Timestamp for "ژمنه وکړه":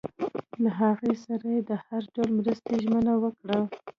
2.83-3.59